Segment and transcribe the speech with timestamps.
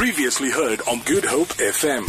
[0.00, 2.06] Previously heard on Good Hope FM.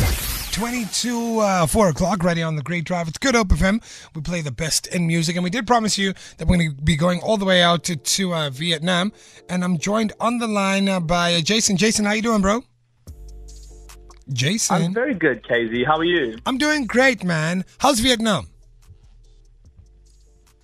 [0.53, 3.09] 22, uh, 4 o'clock, ready on the Great Drive.
[3.09, 3.83] It's Good Hope FM.
[4.15, 6.81] We play the best in music, and we did promise you that we're going to
[6.81, 9.11] be going all the way out to, to uh, Vietnam.
[9.49, 11.75] And I'm joined on the line uh, by uh, Jason.
[11.75, 12.63] Jason, how you doing, bro?
[14.31, 14.83] Jason.
[14.83, 15.85] I'm very good, Kyeezi.
[15.85, 16.37] How are you?
[16.45, 17.65] I'm doing great, man.
[17.79, 18.50] How's Vietnam?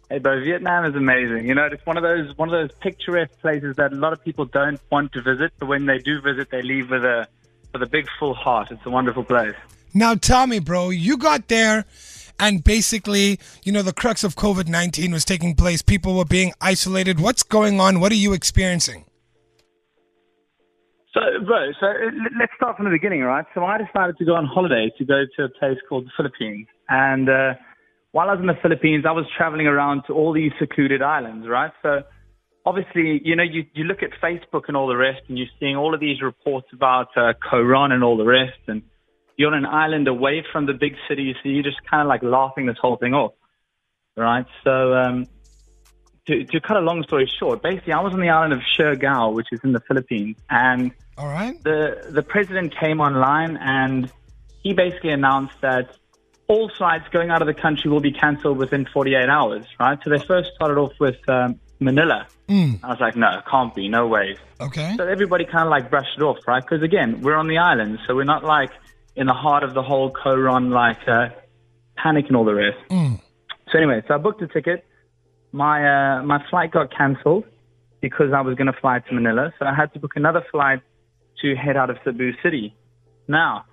[0.10, 1.48] Hey, bro, Vietnam is amazing.
[1.48, 4.24] You know, it's one of those one of those picturesque places that a lot of
[4.24, 7.28] people don't want to visit, but when they do visit, they leave with a
[7.74, 8.72] with a big full heart.
[8.72, 9.56] It's a wonderful place.
[9.94, 11.86] Now tell me, bro, you got there
[12.40, 15.82] and basically, you know, the crux of COVID 19 was taking place.
[15.82, 17.20] People were being isolated.
[17.20, 18.00] What's going on?
[18.00, 19.04] What are you experiencing?
[21.14, 23.46] So, bro, so uh, let's start from the beginning, right?
[23.56, 26.68] So I decided to go on holiday to go to a place called the Philippines.
[26.90, 27.54] And uh,
[28.18, 31.48] while I was in the Philippines, I was traveling around to all these secluded islands,
[31.48, 31.72] right?
[31.84, 32.02] So
[32.66, 35.76] obviously, you know, you, you look at Facebook and all the rest, and you're seeing
[35.76, 38.82] all of these reports about uh, and all the rest, and
[39.38, 42.24] you're on an island away from the big city, so you're just kind of like
[42.24, 43.34] laughing this whole thing off,
[44.16, 44.48] right?
[44.64, 45.28] So, um,
[46.26, 49.36] to, to cut a long story short, basically, I was on the island of Siargao,
[49.36, 51.64] which is in the Philippines, and All right.
[51.64, 54.10] the the president came online and
[54.64, 55.92] he basically announced that
[56.48, 60.00] all flights going out of the country will be cancelled within 48 hours, right?
[60.04, 62.28] So they first started off with um, Manila.
[62.84, 64.38] I was like, no, can't be, no way.
[64.60, 64.96] Okay.
[64.98, 66.64] So everybody kind of like brushed it off, right?
[66.64, 68.72] Because again, we're on the island, so we're not like
[69.16, 71.30] in the heart of the whole Coron like uh,
[71.98, 72.78] panic and all the rest.
[73.72, 74.86] So anyway, so I booked a ticket.
[75.52, 77.46] My uh, my flight got cancelled
[78.00, 80.82] because I was going to fly to Manila, so I had to book another flight
[81.42, 82.76] to head out of Cebu City.
[83.28, 83.66] Now,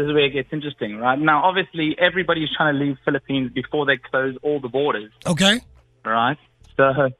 [0.00, 1.18] this is where it gets interesting, right?
[1.18, 5.60] Now, obviously, everybody's trying to leave Philippines before they close all the borders Okay.
[6.04, 6.38] right?
[6.76, 7.10] So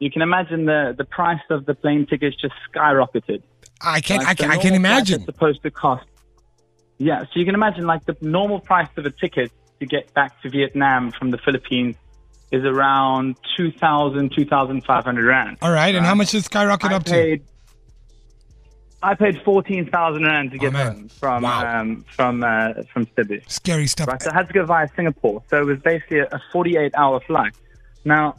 [0.00, 3.42] you can imagine the, the price of the plane tickets just skyrocketed.
[3.80, 4.26] I can, right?
[4.28, 5.20] I So can, I can imagine.
[5.20, 6.04] is supposed to cost.
[6.98, 10.40] Yeah, so you can imagine like the normal price of a ticket to get back
[10.42, 11.94] to Vietnam from the Philippines
[12.50, 15.58] is around 2,000, 2,500 rand.
[15.62, 15.94] All right.
[15.94, 17.38] And how much did it skyrocket I up to?
[19.02, 20.92] I paid 14,000 rand to get man.
[20.92, 21.80] home from, Wow.
[21.80, 23.40] um, from, uh, from Cebu.
[23.46, 24.08] Scary stuff.
[24.08, 25.42] Right, so I had to go via Singapore.
[25.50, 27.54] So it was basically a, 48 hour flight.
[28.04, 28.36] Now,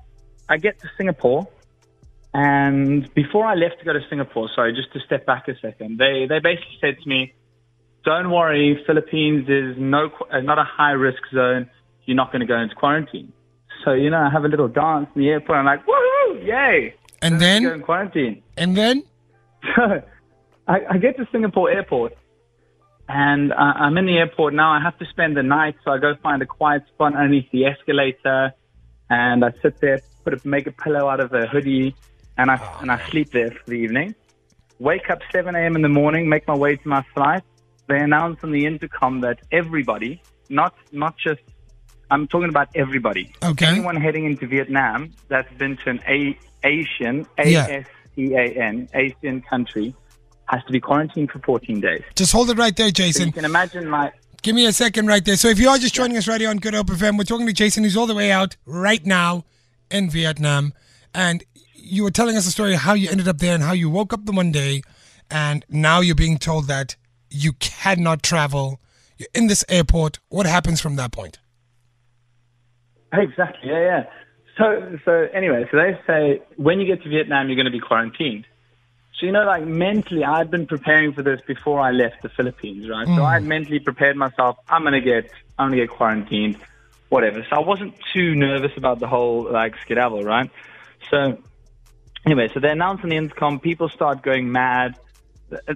[0.50, 1.48] I get to Singapore,
[2.34, 5.98] and before I left to go to Singapore, sorry, just to step back a second,
[5.98, 7.34] they, they basically said to me,
[8.06, 11.70] don't worry, Philippines is no, not a high risk zone.
[12.06, 13.32] You're not going to go into quarantine.
[13.86, 15.58] So, you know, I have a little dance in the airport.
[15.60, 16.96] I'm like, woohoo, yay.
[17.22, 18.42] And Go then, in quarantine.
[18.58, 19.04] and then,
[20.70, 22.14] I, I get to Singapore airport
[23.10, 24.72] and uh, I'm in the airport now.
[24.72, 27.66] I have to spend the night, so I go find a quiet spot underneath the
[27.66, 28.54] escalator
[29.10, 31.96] and I sit there, put a, make a pillow out of a hoodie,
[32.38, 34.14] and I and I sleep there for the evening.
[34.78, 35.76] Wake up 7 a.m.
[35.76, 37.44] in the morning, make my way to my flight.
[37.88, 41.42] They announce on the intercom that everybody, not not just,
[42.12, 43.66] I'm talking about everybody, Okay.
[43.66, 47.56] anyone heading into Vietnam that's been to an a- Asian, A.
[47.56, 47.88] S
[48.18, 49.96] E A N, Asian country,
[50.50, 52.02] has to be quarantined for 14 days.
[52.16, 53.28] just hold it right there, So Jason.
[53.28, 55.36] you can imagine, like, Give me a second right there.
[55.36, 57.46] So if you are just joining us right here on Good Hope FM, we're talking
[57.46, 59.44] to Jason, who's all the way out right now
[59.92, 60.74] in Vietnam.
[61.14, 61.44] And
[61.76, 63.90] you were telling us a story of how you ended up there and how you
[63.90, 64.82] woke up the one day
[65.30, 66.96] and now you're being told that
[67.30, 68.80] you cannot travel.
[69.18, 70.20] You're in this airport.
[70.30, 71.38] What happens from that point?
[73.12, 73.70] Exactly.
[73.70, 74.04] Yeah, yeah.
[74.58, 77.80] So, so anyway, so they say when you get to Vietnam, you're going to be
[77.80, 78.46] quarantined.
[79.20, 82.88] So you know, like mentally, I'd been preparing for this before I left the Philippines,
[82.88, 83.06] right?
[83.06, 83.26] So mm.
[83.26, 84.58] I'd mentally prepared myself.
[84.70, 86.58] I'm going to get, I'm going to get quarantined,
[87.10, 87.46] whatever.
[87.50, 90.50] So I wasn't too nervous about the whole like skedaddle, right?
[91.12, 91.38] So
[92.26, 94.98] anyway, so they announce on the intercom, people start going mad.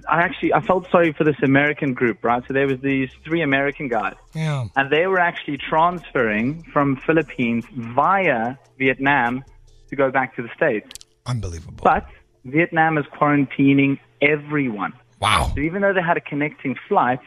[0.08, 2.42] I actually, I felt sorry for this American group, right?
[2.48, 4.66] So there was these three American guys Yeah.
[4.74, 9.44] and they were actually transferring from Philippines via Vietnam
[9.90, 10.88] to go back to the States.
[11.26, 11.82] Unbelievable.
[11.82, 12.06] But
[12.44, 14.92] Vietnam is quarantining everyone.
[15.20, 15.50] wow.
[15.54, 17.20] So even though they had a connecting flight,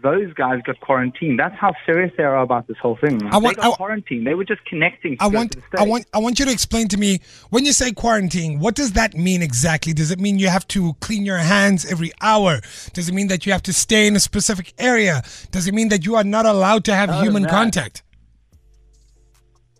[0.00, 1.38] those guys got quarantined.
[1.40, 3.20] That's how serious they are about this whole thing.
[3.32, 4.26] I want- they got I- quarantined.
[4.26, 6.52] They were just connecting to I want, to the I want, I want you to
[6.52, 7.18] explain to me
[7.50, 8.60] when you say quarantine.
[8.60, 9.92] What does that mean exactly?
[9.92, 12.60] Does it mean you have to clean your hands every hour?
[12.92, 15.22] Does it mean that you have to stay in a specific area?
[15.50, 17.50] Does it mean that you are not allowed to have None human that.
[17.50, 18.02] contact?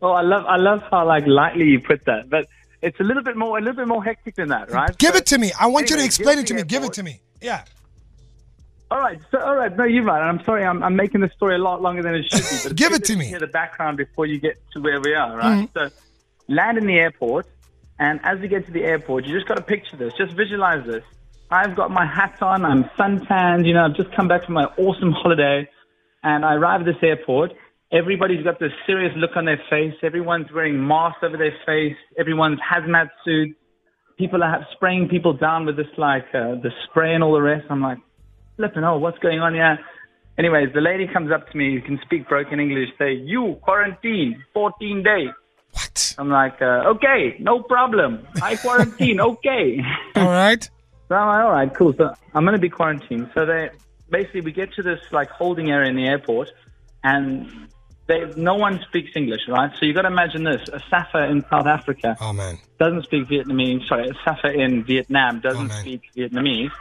[0.00, 2.47] Oh, I love, I love how like lightly you put that, but
[2.83, 4.97] it's a little bit more, a little bit more hectic than that, right?
[4.99, 5.53] Give So- it to me.
[5.59, 6.63] I want you to explain it to me.
[6.63, 7.21] the Give it to me.
[7.41, 7.65] Yeah.
[8.91, 10.23] All right, so all right, no, you're right.
[10.23, 12.69] I'm sorry, I'm, I'm making the story a lot longer than it should be.
[12.69, 13.25] But Give it to me.
[13.25, 13.31] Mm-hmm.
[13.31, 15.69] Hear the background before you get to where we are, right?
[15.75, 15.91] So,
[16.49, 17.47] land in the airport,
[17.99, 20.15] and as we get to the airport, you just got to picture this.
[20.17, 21.05] Just visualize this.
[21.51, 22.65] I've got my hat on.
[22.65, 23.67] I'm suntanned.
[23.67, 25.69] You know, I've just come back from my awesome holiday,
[26.23, 27.53] and I arrive at this airport.
[27.90, 29.94] Everybody's got this serious look on their face.
[30.02, 31.96] Everyone's wearing masks over their face.
[32.19, 33.58] Everyone's hazmat suits.
[34.19, 37.64] People are spraying people down with this like uh, the spray and all the rest.
[37.70, 37.99] I'm like,
[38.56, 39.79] flipping, oh, what's going on here?
[40.37, 44.44] Anyways, the lady comes up to me who can speak broken English, say, you quarantine,
[44.52, 45.31] 14 days.
[45.73, 46.14] What?
[46.19, 48.26] I'm like, uh, okay, no problem.
[48.43, 49.81] I quarantine, okay.
[50.17, 50.69] All right.
[51.08, 51.94] So I'm like, all right, cool.
[51.94, 53.31] So I'm going to be quarantined.
[53.34, 53.70] So they
[54.11, 56.50] basically we get to this like holding area in the airport,
[57.02, 57.69] and
[58.08, 59.70] they no one speaks English, right?
[59.78, 62.58] So you've got to imagine this: a Safa in South Africa Oh man.
[62.81, 63.87] doesn't speak Vietnamese.
[63.88, 66.72] Sorry, a Safa in Vietnam doesn't Oh, speak Vietnamese,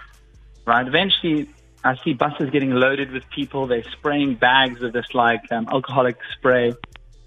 [0.66, 0.88] right?
[0.88, 1.50] Eventually,
[1.84, 3.68] I see buses getting loaded with people.
[3.68, 6.74] They're spraying bags of this like um, alcoholic spray.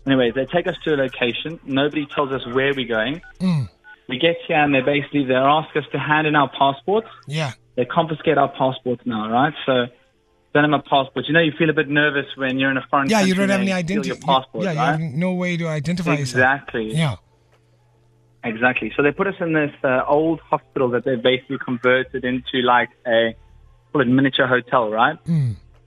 [0.06, 1.60] Anyways, they take us to a location.
[1.64, 3.20] Nobody tells us where we're going.
[4.08, 7.06] We get here and they basically they ask us to hand in our passports.
[7.28, 7.52] Yeah.
[7.76, 9.54] They confiscate our passports now, right?
[9.66, 9.86] So
[10.52, 11.26] don't have my passport.
[11.26, 13.28] You know, you feel a bit nervous when you're in a foreign Yeah, country.
[13.30, 14.08] Yeah, you don't have any identity.
[14.08, 14.90] Your passport, yeah, you right?
[14.92, 16.38] have no way to identify yourself.
[16.40, 16.94] exactly.
[16.94, 17.16] Yeah.
[18.42, 18.92] Exactly.
[18.96, 22.88] So they put us in this uh, old hospital that they basically converted into like
[23.06, 23.34] a
[23.92, 25.18] call it miniature hotel, right?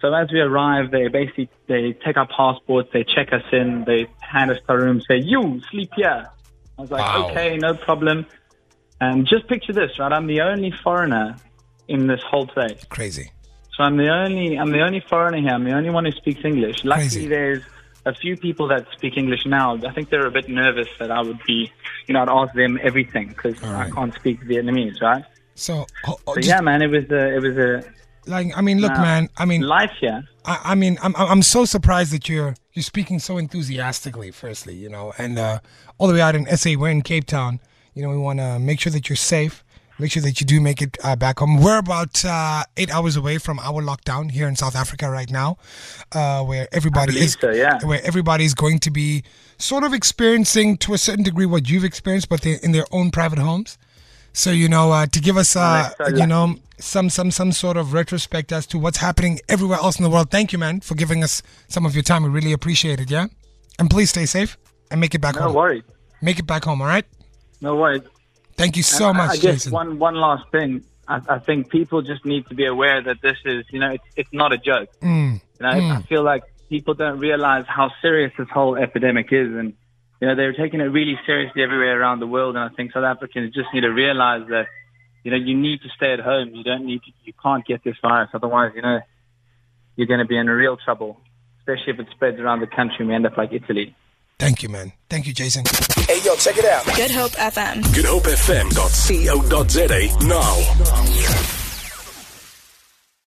[0.01, 4.07] So as we arrive, they basically they take our passports, they check us in, they
[4.19, 6.29] hand us to our room, say you sleep here.
[6.77, 7.29] I was like, Wow.
[7.31, 8.25] okay, no problem.
[9.01, 10.11] And just picture this, right?
[10.11, 11.37] I'm the only foreigner
[11.87, 12.83] in this whole place.
[12.89, 13.31] Crazy.
[13.75, 15.51] So I'm the only I'm the only foreigner here.
[15.51, 16.83] I'm the only one who speaks English.
[16.83, 17.27] Luckily, Crazy.
[17.27, 17.63] there's
[18.05, 19.75] a few people that speak English now.
[19.75, 21.71] I think they're a bit nervous that I would be,
[22.07, 25.23] you know, I'd ask them everything because All I can't speak Vietnamese, right?
[25.55, 27.83] So, oh, oh, yeah, man, it was a it was a
[28.25, 29.29] like, I mean, look, uh, man.
[29.37, 30.23] I mean, life here.
[30.45, 34.31] I, I mean, I'm I'm so surprised that you're you're speaking so enthusiastically.
[34.31, 35.59] Firstly, you know, and uh,
[35.97, 37.59] all the way out in SA, we're in Cape Town.
[37.93, 39.63] You know, we want to make sure that you're safe.
[39.99, 41.61] Make sure that you do make it uh, back home.
[41.61, 45.57] We're about uh, eight hours away from our lockdown here in South Africa right now,
[46.13, 47.77] uh, where everybody is so, yeah.
[47.83, 49.23] where everybody's going to be
[49.59, 53.37] sort of experiencing to a certain degree what you've experienced, but in their own private
[53.37, 53.77] homes.
[54.33, 57.93] So you know, uh, to give us, uh, you know, some some some sort of
[57.93, 60.31] retrospect as to what's happening everywhere else in the world.
[60.31, 62.23] Thank you, man, for giving us some of your time.
[62.23, 63.11] We really appreciate it.
[63.11, 63.27] Yeah,
[63.77, 64.57] and please stay safe
[64.89, 65.53] and make it back No home.
[65.53, 65.83] No worries.
[66.21, 66.81] Make it back home.
[66.81, 67.05] All right.
[67.61, 68.01] No worries.
[68.55, 69.71] Thank you so And much, I guess Jason.
[69.71, 70.83] one one last thing.
[71.07, 74.03] I, I think people just need to be aware that this is, you know, it's
[74.15, 74.89] it's not a joke.
[75.01, 75.41] Mm.
[75.59, 79.73] You know, I feel like people don't realize how serious this whole epidemic is, and
[80.19, 82.55] you know they're taking it really seriously everywhere around the world.
[82.55, 84.67] And I think South Africans just need to realize that,
[85.23, 86.55] you know, you need to stay at home.
[86.55, 89.01] You don't need to, you can't get this virus, otherwise, you know,
[89.95, 91.19] you're going to be in real trouble,
[91.59, 93.95] especially if it spreads around the country and we end up like Italy.
[94.39, 94.93] Thank you, man.
[95.09, 95.63] Thank you, Jason.
[96.07, 96.85] Hey, yo, check it out.
[96.95, 97.83] Good Hope FM.
[97.93, 101.52] GoodHopeFM.co.za now.